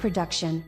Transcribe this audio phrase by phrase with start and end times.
[0.00, 0.64] production.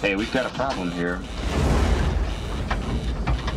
[0.00, 1.16] Hey, we've got a problem here.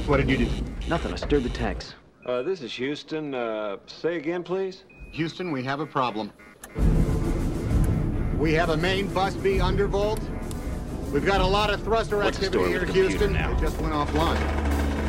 [0.06, 0.50] What did you do?
[0.88, 1.12] Nothing.
[1.12, 1.96] I stirred the tanks.
[2.26, 3.34] Uh, this is Houston.
[3.34, 4.84] Uh, say again, please.
[5.12, 6.32] Houston, we have a problem.
[8.38, 10.22] We have a main bus B undervolt.
[11.12, 13.34] We've got a lot of thruster What's activity here, with Houston.
[13.34, 13.52] now?
[13.52, 14.38] It just went offline.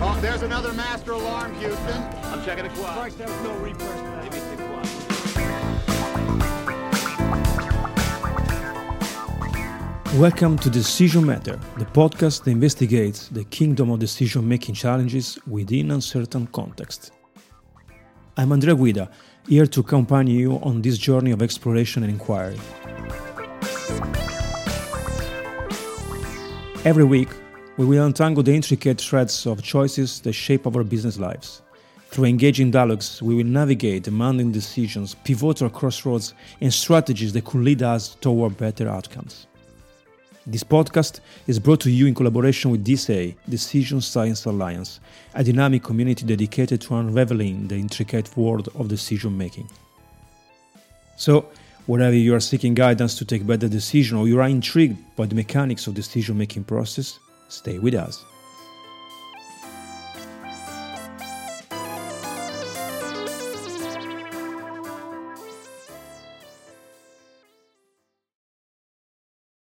[0.01, 2.03] Oh, there's another master alarm, Houston.
[2.25, 2.97] I'm checking the quad.
[2.97, 4.87] Christ, there was no repress for me the quad.
[10.21, 15.91] Welcome to Decision Matter, the podcast that investigates the kingdom of decision making challenges within
[15.91, 17.11] uncertain context.
[18.37, 19.11] I'm Andrea Guida,
[19.49, 22.59] here to accompany you on this journey of exploration and inquiry.
[26.87, 27.31] Every week,
[27.79, 31.63] we will untangle the intricate threads of choices that shape our business lives.
[32.11, 37.83] Through engaging dialogues, we will navigate demanding decisions, pivotal crossroads, and strategies that could lead
[37.83, 39.49] us toward better outcomes.
[40.47, 45.01] This podcast is brought to you in collaboration with DSA, Decision Science Alliance,
[45.35, 49.69] a dynamic community dedicated to unraveling the intricate world of decision making.
[51.17, 51.47] So,
[51.87, 55.35] whether you are seeking guidance to take better decisions or you are intrigued by the
[55.35, 58.25] mechanics of decision making process, stay with us.